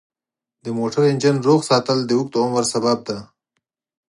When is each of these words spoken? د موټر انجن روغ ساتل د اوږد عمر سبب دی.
د 0.63 0.65
موټر 0.77 1.01
انجن 1.11 1.35
روغ 1.47 1.59
ساتل 1.69 1.97
د 2.05 2.11
اوږد 2.17 2.33
عمر 2.43 2.63
سبب 2.73 2.97
دی. 3.07 3.19